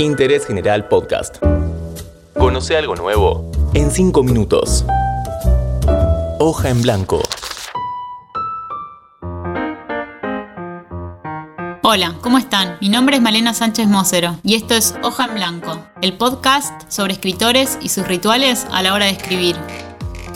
Interés 0.00 0.46
General 0.46 0.88
Podcast. 0.88 1.36
Conoce 2.32 2.74
algo 2.74 2.96
nuevo 2.96 3.52
en 3.74 3.90
5 3.90 4.22
minutos. 4.22 4.86
Hoja 6.38 6.70
en 6.70 6.80
blanco. 6.80 7.20
Hola, 11.82 12.14
¿cómo 12.22 12.38
están? 12.38 12.78
Mi 12.80 12.88
nombre 12.88 13.16
es 13.16 13.22
Malena 13.22 13.52
Sánchez 13.52 13.88
Mosero 13.88 14.38
y 14.42 14.54
esto 14.54 14.74
es 14.74 14.94
Hoja 15.02 15.26
en 15.26 15.34
Blanco, 15.34 15.78
el 16.00 16.16
podcast 16.16 16.90
sobre 16.90 17.12
escritores 17.12 17.76
y 17.82 17.90
sus 17.90 18.08
rituales 18.08 18.66
a 18.72 18.82
la 18.82 18.94
hora 18.94 19.04
de 19.04 19.12
escribir. 19.12 19.56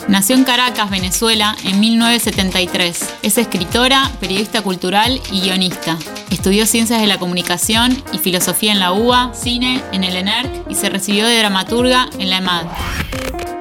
Nació 0.09 0.37
en 0.37 0.45
Caracas, 0.45 0.91
Venezuela, 0.91 1.57
en 1.65 1.81
1973. 1.81 3.15
Es 3.23 3.39
escritora, 3.39 4.11
periodista 4.21 4.61
cultural 4.61 5.23
y 5.33 5.41
guionista. 5.41 5.97
Estudió 6.35 6.67
Ciencias 6.67 7.01
de 7.01 7.07
la 7.07 7.21
Comunicación 7.21 7.97
y 8.13 8.19
Filosofía 8.19 8.73
en 8.73 8.81
la 8.81 8.93
UBA, 8.93 9.33
Cine 9.35 9.81
en 9.93 10.03
el 10.03 10.17
ENERC 10.17 10.69
y 10.69 10.75
se 10.75 10.91
recibió 10.91 11.29
de 11.29 11.39
dramaturga 11.39 12.11
en 12.19 12.29
la 12.29 12.39
EMAD. 12.39 12.67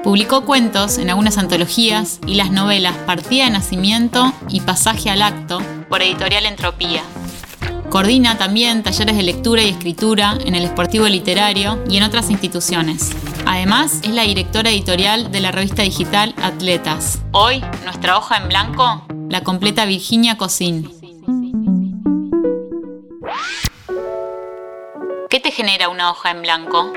Publicó 0.02 0.44
cuentos 0.44 0.98
en 0.98 1.08
algunas 1.08 1.38
antologías 1.38 2.18
y 2.26 2.34
las 2.34 2.50
novelas 2.50 2.96
Partida 3.06 3.44
de 3.44 3.52
Nacimiento 3.52 4.34
y 4.48 4.60
Pasaje 4.60 5.08
al 5.08 5.22
Acto 5.22 5.62
por 5.88 6.02
Editorial 6.02 6.46
Entropía. 6.46 7.04
Coordina 7.90 8.38
también 8.38 8.82
talleres 8.82 9.16
de 9.16 9.22
lectura 9.22 9.62
y 9.62 9.68
escritura 9.68 10.36
en 10.44 10.56
el 10.56 10.64
Esportivo 10.64 11.06
Literario 11.06 11.82
y 11.88 11.98
en 11.98 12.02
otras 12.02 12.28
instituciones. 12.28 13.12
Además, 13.46 14.00
es 14.02 14.10
la 14.10 14.24
directora 14.24 14.70
editorial 14.70 15.30
de 15.30 15.40
la 15.40 15.52
revista 15.52 15.82
digital 15.82 16.34
Atletas. 16.42 17.20
Hoy, 17.30 17.62
nuestra 17.84 18.18
hoja 18.18 18.38
en 18.38 18.48
blanco 18.48 19.06
la 19.30 19.42
completa 19.44 19.84
Virginia 19.84 20.36
Cosín. 20.36 21.03
Genera 25.54 25.88
una 25.88 26.10
hoja 26.10 26.32
en 26.32 26.42
blanco? 26.42 26.92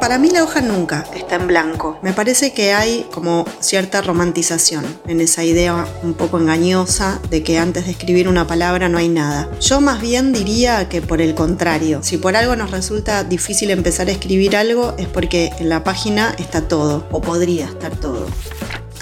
Para 0.00 0.18
mí 0.18 0.30
la 0.30 0.42
hoja 0.42 0.62
nunca 0.62 1.04
está 1.14 1.36
en 1.36 1.46
blanco. 1.46 1.98
Me 2.02 2.12
parece 2.12 2.52
que 2.52 2.72
hay 2.72 3.06
como 3.12 3.44
cierta 3.60 4.00
romantización 4.00 4.84
en 5.06 5.20
esa 5.20 5.44
idea 5.44 5.86
un 6.02 6.14
poco 6.14 6.40
engañosa 6.40 7.20
de 7.30 7.44
que 7.44 7.58
antes 7.58 7.84
de 7.84 7.92
escribir 7.92 8.26
una 8.26 8.46
palabra 8.46 8.88
no 8.88 8.98
hay 8.98 9.08
nada. 9.08 9.48
Yo 9.60 9.80
más 9.80 10.00
bien 10.00 10.32
diría 10.32 10.88
que 10.88 11.02
por 11.02 11.20
el 11.20 11.34
contrario, 11.34 12.02
si 12.02 12.16
por 12.16 12.36
algo 12.36 12.56
nos 12.56 12.70
resulta 12.70 13.22
difícil 13.22 13.70
empezar 13.70 14.08
a 14.08 14.12
escribir 14.12 14.56
algo 14.56 14.94
es 14.98 15.06
porque 15.06 15.52
en 15.58 15.68
la 15.68 15.84
página 15.84 16.34
está 16.38 16.66
todo 16.66 17.06
o 17.12 17.20
podría 17.20 17.66
estar 17.66 17.94
todo. 17.94 18.26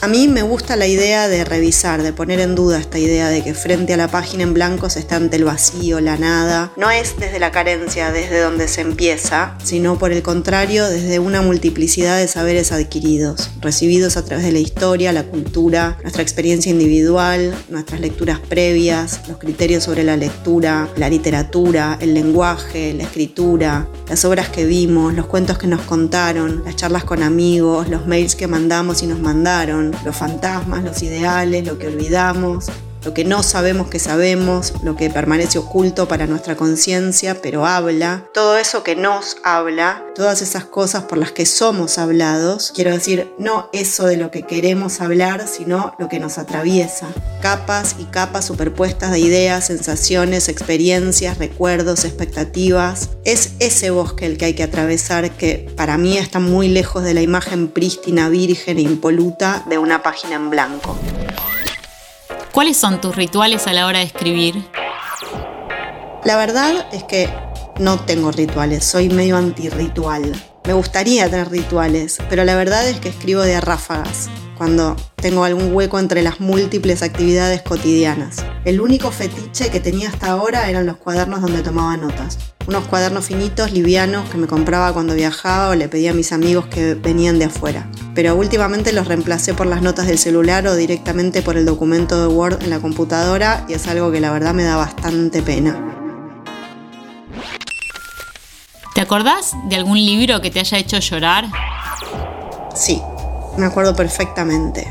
A 0.03 0.09
mí 0.09 0.29
me 0.29 0.41
gusta 0.41 0.77
la 0.77 0.87
idea 0.87 1.29
de 1.29 1.45
revisar, 1.45 2.03
de 2.03 2.15
poner 2.15 2.41
en 2.41 2.55
duda 2.55 2.79
esta 2.79 2.99
idea 2.99 3.29
de 3.29 3.45
que 3.45 3.53
frente 3.53 3.93
a 3.93 3.99
la 3.99 4.09
página 4.09 4.45
en 4.45 4.55
blanco 4.55 4.89
se 4.89 4.99
está 4.99 5.17
ante 5.17 5.37
el 5.37 5.45
vacío, 5.45 6.01
la 6.01 6.17
nada. 6.17 6.73
No 6.79 6.91
es 6.91 7.19
desde 7.19 7.39
la 7.39 7.53
carencia 7.53 8.11
desde 8.11 8.41
donde 8.41 8.67
se 8.67 8.81
empieza, 8.81 9.59
sino 9.63 9.99
por 9.99 10.11
el 10.11 10.23
contrario 10.23 10.89
desde 10.89 11.19
una 11.19 11.43
multiplicidad 11.43 12.17
de 12.17 12.29
saberes 12.29 12.73
adquiridos, 12.73 13.51
recibidos 13.61 14.17
a 14.17 14.25
través 14.25 14.47
de 14.47 14.53
la 14.53 14.59
historia, 14.59 15.13
la 15.13 15.25
cultura, 15.25 15.99
nuestra 16.01 16.23
experiencia 16.23 16.71
individual, 16.71 17.55
nuestras 17.69 18.01
lecturas 18.01 18.39
previas, 18.39 19.21
los 19.29 19.37
criterios 19.37 19.85
sobre 19.85 20.03
la 20.03 20.17
lectura, 20.17 20.89
la 20.97 21.11
literatura, 21.11 21.99
el 22.01 22.15
lenguaje, 22.15 22.95
la 22.95 23.03
escritura, 23.03 23.87
las 24.09 24.25
obras 24.25 24.49
que 24.49 24.65
vimos, 24.65 25.13
los 25.13 25.27
cuentos 25.27 25.59
que 25.59 25.67
nos 25.67 25.83
contaron, 25.83 26.63
las 26.65 26.77
charlas 26.77 27.05
con 27.05 27.23
amigos, 27.23 27.91
los 27.91 28.07
mails 28.07 28.35
que 28.35 28.47
mandamos 28.47 29.03
y 29.03 29.07
nos 29.07 29.21
mandaron 29.21 29.90
los 30.05 30.17
fantasmas, 30.17 30.85
los 30.85 31.03
ideales, 31.03 31.67
lo 31.67 31.79
que 31.79 31.89
olvidamos, 31.89 32.67
lo 33.05 33.15
que 33.15 33.25
no 33.25 33.43
sabemos 33.43 33.89
que 33.89 33.99
sabemos, 33.99 34.73
lo 34.83 34.97
que 34.97 35.11
permanece 35.11 35.59
oculto 35.59 36.09
para 36.09 36.27
nuestra 36.27 36.57
conciencia, 36.57 37.41
pero 37.41 37.67
habla, 37.67 38.25
todo 38.35 38.57
eso 38.57 38.83
que 38.83 38.97
nos 38.97 39.39
habla, 39.43 40.05
todas 40.15 40.43
esas 40.43 40.65
cosas 40.65 41.05
por 41.05 41.19
las 41.19 41.33
que 41.33 41.47
somos 41.47 41.99
hablados, 41.99 42.73
quiero 42.75 42.93
decir, 42.93 43.33
no 43.39 43.69
eso 43.73 44.07
de 44.07 44.17
lo 44.17 44.31
que 44.31 44.43
queremos 44.43 45.01
hablar, 45.01 45.47
sino 45.49 45.95
lo 45.99 46.09
que 46.09 46.21
nos 46.21 46.39
atraviesa, 46.39 47.09
capas 47.41 47.97
y 47.99 48.05
capas 48.05 48.45
superpuestas 48.45 49.11
de 49.13 49.21
ideas, 49.21 49.67
sensaciones, 49.67 50.49
experiencias, 50.49 51.39
recuerdos, 51.39 52.05
expectativas. 52.05 53.11
Es 53.25 53.53
ese 53.61 53.91
bosque 53.91 54.27
el 54.27 54.37
que 54.37 54.47
hay 54.47 54.55
que 54.55 54.63
atravesar 54.63 55.31
que 55.31 55.71
para 55.77 55.99
mí 55.99 56.19
está 56.19 56.39
muy 56.39 56.69
lejos 56.69 57.05
de 57.05 57.15
la 57.15 57.23
imagen 57.23 57.69
prístina, 57.69 58.29
virgen 58.29 58.79
e 58.79 58.83
impoluta 58.83 59.65
de 59.69 59.79
una 59.79 60.03
página 60.03 60.37
en 60.37 60.51
blanco. 60.51 60.97
¿Cuáles 62.61 62.77
son 62.77 63.01
tus 63.01 63.17
rituales 63.17 63.67
a 63.67 63.73
la 63.73 63.87
hora 63.87 64.01
de 64.01 64.05
escribir? 64.05 64.63
La 66.27 66.37
verdad 66.37 66.87
es 66.93 67.05
que 67.05 67.27
no 67.79 67.99
tengo 67.99 68.33
rituales, 68.33 68.85
soy 68.85 69.09
medio 69.09 69.39
antirritual. 69.39 70.31
Me 70.67 70.75
gustaría 70.75 71.25
tener 71.31 71.49
rituales, 71.49 72.19
pero 72.29 72.45
la 72.45 72.55
verdad 72.57 72.87
es 72.87 73.01
que 73.01 73.09
escribo 73.09 73.41
de 73.41 73.59
ráfagas, 73.63 74.29
cuando 74.61 74.95
tengo 75.15 75.45
algún 75.45 75.75
hueco 75.75 75.99
entre 75.99 76.21
las 76.21 76.39
múltiples 76.39 77.03
actividades 77.03 77.63
cotidianas. 77.63 78.45
El 78.67 78.83
único 78.83 79.11
fetiche 79.11 79.71
que 79.71 79.81
tenía 79.81 80.11
hasta 80.11 80.27
ahora 80.33 80.69
eran 80.69 80.85
los 80.85 80.99
cuadernos 80.99 81.41
donde 81.41 81.63
tomaba 81.63 81.97
notas. 81.97 82.37
Unos 82.67 82.85
cuadernos 82.85 83.25
finitos, 83.25 83.73
livianos, 83.73 84.29
que 84.29 84.37
me 84.37 84.47
compraba 84.47 84.93
cuando 84.93 85.15
viajaba 85.15 85.71
o 85.71 85.75
le 85.75 85.89
pedía 85.89 86.11
a 86.11 86.15
mis 86.15 86.31
amigos 86.33 86.67
que 86.67 86.93
venían 86.93 87.39
de 87.39 87.47
afuera 87.47 87.89
pero 88.15 88.35
últimamente 88.35 88.93
los 88.93 89.09
reemplacé 89.09 89.55
por 89.55 89.67
las 89.67 89.81
notas 89.81 90.07
del 90.07 90.19
celular 90.19 90.67
o 90.67 90.77
directamente 90.77 91.41
por 91.41 91.57
el 91.57 91.65
documento 91.65 92.21
de 92.21 92.27
Word 92.27 92.63
en 92.63 92.69
la 92.69 92.79
computadora 92.79 93.65
y 93.67 93.73
es 93.73 93.87
algo 93.89 94.13
que 94.13 94.21
la 94.21 94.31
verdad 94.31 94.53
me 94.53 94.63
da 94.63 94.77
bastante 94.77 95.41
pena. 95.41 95.87
¿Te 98.95 99.01
acordás 99.01 99.55
de 99.71 99.77
algún 99.77 99.97
libro 99.97 100.43
que 100.43 100.51
te 100.51 100.61
haya 100.61 100.77
hecho 100.77 100.99
llorar? 100.99 101.47
Sí, 102.75 103.01
me 103.57 103.67
acuerdo 103.67 103.95
perfectamente. 103.95 104.87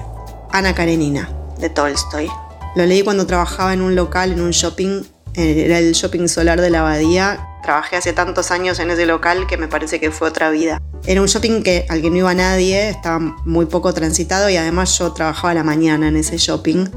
Ana 0.52 0.74
Karenina, 0.74 1.30
de 1.60 1.70
Tolstoy. 1.70 2.30
Lo 2.76 2.86
leí 2.86 3.04
cuando 3.04 3.26
trabajaba 3.26 3.74
en 3.74 3.82
un 3.82 3.96
local, 3.96 4.32
en 4.32 4.42
un 4.42 4.52
shopping, 4.52 5.04
era 5.34 5.80
el 5.80 5.94
shopping 5.94 6.28
solar 6.28 6.62
de 6.62 6.70
la 6.70 6.82
abadía. 6.82 7.40
Trabajé 7.64 7.98
hace 7.98 8.14
tantos 8.14 8.52
años 8.52 8.80
en 8.80 8.92
ese 8.92 9.06
local 9.06 9.48
que 9.48 9.58
me 9.58 9.68
parece 9.68 10.00
que 10.00 10.12
fue 10.12 10.28
otra 10.28 10.50
vida. 10.50 10.82
Era 11.06 11.22
un 11.22 11.28
shopping 11.28 11.64
que, 11.64 11.86
al 11.90 12.02
que 12.02 12.10
no 12.10 12.18
iba 12.18 12.34
nadie, 12.34 12.90
estaba 12.90 13.20
muy 13.20 13.66
poco 13.66 13.94
transitado 13.94 14.50
y 14.50 14.58
además 14.58 14.98
yo 14.98 15.14
trabajaba 15.14 15.52
a 15.52 15.56
la 15.56 15.64
mañana 15.64 16.08
en 16.08 16.18
ese 16.18 16.38
shopping. 16.38 16.88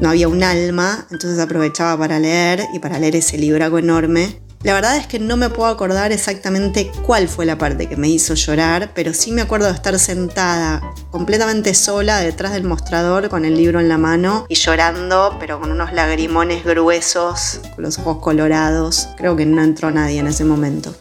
No 0.00 0.10
había 0.10 0.28
un 0.28 0.42
alma, 0.42 1.06
entonces 1.10 1.38
aprovechaba 1.38 1.98
para 1.98 2.18
leer 2.18 2.64
y 2.74 2.78
para 2.78 2.98
leer 2.98 3.16
ese 3.16 3.38
libraco 3.38 3.78
enorme. 3.78 4.40
La 4.62 4.74
verdad 4.74 4.96
es 4.96 5.06
que 5.06 5.18
no 5.18 5.36
me 5.36 5.48
puedo 5.48 5.68
acordar 5.68 6.10
exactamente 6.10 6.90
cuál 7.04 7.28
fue 7.28 7.46
la 7.46 7.56
parte 7.56 7.88
que 7.88 7.96
me 7.96 8.08
hizo 8.08 8.34
llorar, 8.34 8.90
pero 8.94 9.14
sí 9.14 9.30
me 9.30 9.42
acuerdo 9.42 9.66
de 9.66 9.74
estar 9.74 9.96
sentada 9.98 10.82
completamente 11.10 11.72
sola 11.74 12.18
detrás 12.18 12.52
del 12.52 12.64
mostrador 12.64 13.28
con 13.28 13.44
el 13.44 13.56
libro 13.56 13.78
en 13.78 13.88
la 13.88 13.98
mano 13.98 14.46
y 14.48 14.56
llorando, 14.56 15.36
pero 15.38 15.60
con 15.60 15.70
unos 15.70 15.92
lagrimones 15.92 16.64
gruesos, 16.64 17.60
con 17.74 17.84
los 17.84 17.98
ojos 17.98 18.18
colorados. 18.18 19.08
Creo 19.16 19.36
que 19.36 19.46
no 19.46 19.62
entró 19.62 19.90
nadie 19.90 20.18
en 20.18 20.26
ese 20.26 20.44
momento. 20.44 20.94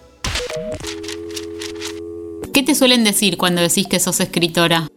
¿Qué 2.53 2.61
te 2.61 2.75
suelen 2.75 3.03
decir 3.03 3.37
cuando 3.37 3.61
decís 3.61 3.87
que 3.87 3.99
sos 3.99 4.19
escritora? 4.19 4.87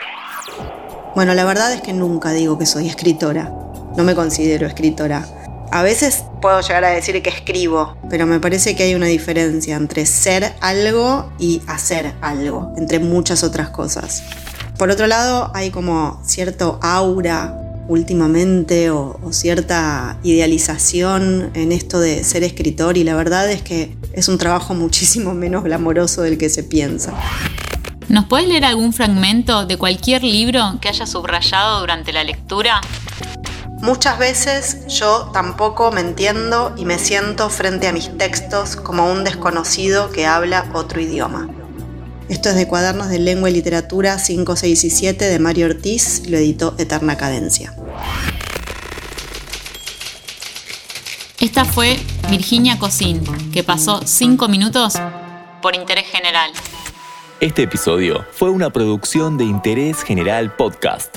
Bueno, 1.14 1.34
la 1.34 1.44
verdad 1.44 1.72
es 1.72 1.80
que 1.80 1.92
nunca 1.92 2.32
digo 2.32 2.58
que 2.58 2.66
soy 2.66 2.86
escritora. 2.86 3.52
No 3.96 4.04
me 4.04 4.14
considero 4.14 4.66
escritora. 4.66 5.26
A 5.70 5.82
veces 5.82 6.24
puedo 6.40 6.60
llegar 6.60 6.84
a 6.84 6.90
decir 6.90 7.20
que 7.22 7.28
escribo, 7.28 7.96
pero 8.08 8.26
me 8.26 8.40
parece 8.40 8.74
que 8.74 8.84
hay 8.84 8.94
una 8.94 9.06
diferencia 9.06 9.76
entre 9.76 10.06
ser 10.06 10.54
algo 10.60 11.30
y 11.38 11.60
hacer 11.66 12.14
algo, 12.22 12.72
entre 12.76 12.98
muchas 12.98 13.44
otras 13.44 13.68
cosas. 13.68 14.22
Por 14.78 14.90
otro 14.90 15.06
lado, 15.06 15.50
hay 15.54 15.70
como 15.70 16.22
cierto 16.24 16.78
aura 16.82 17.58
últimamente 17.88 18.90
o, 18.90 19.18
cierta 19.30 20.18
idealización 20.22 21.50
en 21.54 21.72
esto 21.72 22.00
de 22.00 22.24
ser 22.24 22.44
escritor 22.44 22.96
y 22.96 23.04
la 23.04 23.14
verdad 23.14 23.50
es 23.50 23.62
que 23.62 23.96
es 24.12 24.28
un 24.28 24.38
trabajo 24.38 24.74
muchísimo 24.74 25.34
menos 25.34 25.64
glamoroso 25.64 26.22
del 26.22 26.38
que 26.38 26.48
se 26.48 26.62
piensa. 26.62 27.12
¿Nos 28.08 28.24
puedes 28.24 28.48
leer 28.48 28.64
algún 28.64 28.94
fragmento 28.94 29.66
de 29.66 29.76
cualquier 29.76 30.24
libro 30.24 30.78
que 30.80 30.88
hayas 30.88 31.10
subrayado 31.10 31.80
durante 31.80 32.10
la 32.12 32.24
lectura? 32.24 32.80
Muchas 33.80 34.18
veces 34.18 34.86
yo 34.88 35.30
tampoco 35.32 35.92
me 35.92 36.00
entiendo 36.00 36.74
y 36.76 36.84
me 36.84 36.98
siento 36.98 37.48
frente 37.48 37.86
a 37.86 37.92
mis 37.92 38.16
textos 38.18 38.74
como 38.74 39.10
un 39.10 39.22
desconocido 39.22 40.10
que 40.10 40.26
habla 40.26 40.68
otro 40.74 41.00
idioma. 41.00 41.48
Esto 42.28 42.48
es 42.50 42.56
de 42.56 42.66
Cuadernos 42.66 43.08
de 43.08 43.20
Lengua 43.20 43.48
y 43.48 43.52
Literatura 43.52 44.18
5, 44.18 44.56
6 44.56 44.84
y 44.84 44.90
7 44.90 45.24
de 45.24 45.38
Mario 45.38 45.66
Ortiz, 45.66 46.28
lo 46.28 46.36
editó 46.36 46.74
Eterna 46.76 47.16
Cadencia. 47.16 47.74
Esta 51.40 51.64
fue 51.64 51.98
Virginia 52.28 52.78
Cosín, 52.80 53.22
que 53.52 53.62
pasó 53.62 54.02
5 54.04 54.48
minutos 54.48 54.94
por 55.62 55.76
interés 55.76 56.06
general. 56.08 56.50
Este 57.40 57.62
episodio 57.62 58.26
fue 58.32 58.50
una 58.50 58.70
producción 58.70 59.38
de 59.38 59.44
Interés 59.44 60.02
General 60.02 60.52
Podcast. 60.56 61.16